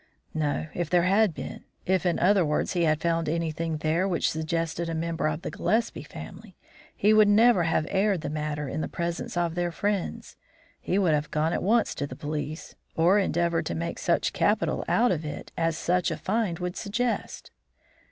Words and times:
"No. 0.33 0.65
If 0.73 0.89
there 0.89 1.03
had 1.03 1.31
been; 1.31 1.63
if, 1.85 2.07
in 2.07 2.17
other 2.17 2.43
words, 2.43 2.73
he 2.73 2.85
had 2.85 2.99
found 3.03 3.29
anything 3.29 3.77
there 3.77 4.07
which 4.07 4.31
suggested 4.31 4.89
a 4.89 4.95
member 4.95 5.27
of 5.27 5.43
the 5.43 5.51
Gillespie 5.51 6.01
family, 6.01 6.57
he 6.95 7.13
would 7.13 7.27
never 7.27 7.65
have 7.65 7.85
aired 7.87 8.21
the 8.21 8.29
matter 8.31 8.67
in 8.67 8.81
the 8.81 8.87
presence 8.87 9.37
of 9.37 9.53
their 9.53 9.71
friends. 9.71 10.37
He 10.79 10.97
would 10.97 11.13
have 11.13 11.29
gone 11.29 11.53
at 11.53 11.61
once 11.61 11.93
to 11.93 12.07
the 12.07 12.15
police, 12.15 12.73
or 12.95 13.19
endeavoured 13.19 13.67
to 13.67 13.75
make 13.75 13.99
such 13.99 14.33
capital 14.33 14.83
out 14.87 15.11
of 15.11 15.23
it 15.23 15.51
as 15.55 15.77
such 15.77 16.09
a 16.09 16.17
find 16.17 16.57
would 16.57 16.75
suggest." 16.75 17.51